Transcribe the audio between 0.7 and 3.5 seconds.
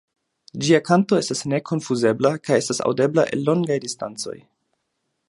kanto estas nekonfuzebla kaj estas aŭdebla el